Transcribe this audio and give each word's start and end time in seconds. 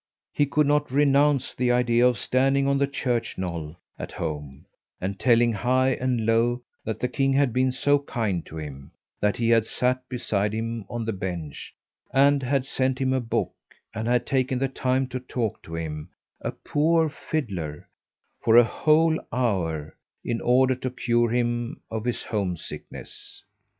He 0.33 0.47
could 0.47 0.65
not 0.65 0.89
renounce 0.89 1.53
the 1.53 1.71
idea 1.71 2.07
of 2.07 2.17
standing 2.17 2.65
on 2.67 2.79
the 2.79 2.87
church 2.87 3.37
knoll 3.37 3.75
at 3.99 4.13
home 4.13 4.65
and 4.99 5.19
telling 5.19 5.53
high 5.53 5.89
and 5.93 6.25
low 6.25 6.63
that 6.83 6.99
the 6.99 7.07
King 7.07 7.33
had 7.33 7.53
been 7.53 7.71
so 7.71 7.99
kind 7.99 8.43
to 8.47 8.57
him, 8.57 8.89
that 9.19 9.37
he 9.37 9.49
had 9.49 9.63
sat 9.63 10.01
beside 10.09 10.53
him 10.53 10.85
on 10.89 11.05
the 11.05 11.13
bench, 11.13 11.75
and 12.11 12.41
had 12.41 12.65
sent 12.65 12.97
him 12.99 13.13
a 13.13 13.19
book, 13.19 13.53
and 13.93 14.07
had 14.07 14.25
taken 14.25 14.57
the 14.57 14.67
time 14.67 15.05
to 15.09 15.19
talk 15.19 15.61
to 15.61 15.75
him 15.75 16.09
a 16.41 16.49
poor 16.49 17.07
fiddler 17.07 17.87
for 18.43 18.57
a 18.57 18.63
whole 18.63 19.19
hour, 19.31 19.95
in 20.25 20.41
order 20.41 20.73
to 20.73 20.89
cure 20.89 21.29
him 21.29 21.79
of 21.91 22.05
his 22.05 22.23
homesickness. 22.23 23.43